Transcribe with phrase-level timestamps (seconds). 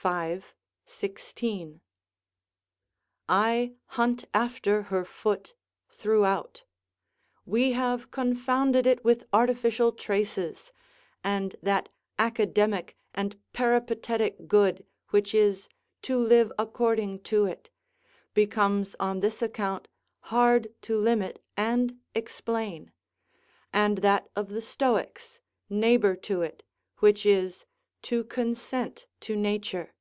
[0.00, 0.40] V.
[0.86, 1.80] 16.]
[3.28, 5.54] I hunt after her foot
[5.88, 6.62] throughout:
[7.44, 10.70] we have confounded it with artificial traces;
[11.24, 15.68] and that academic and peripatetic good, which is
[16.02, 17.68] "to live according to it,"
[18.34, 19.88] becomes on this account
[20.30, 22.92] hard to limit and explain;
[23.72, 26.62] and that of the Stoics, neighbour to it,
[26.98, 27.64] which is
[28.00, 29.92] "to consent to nature."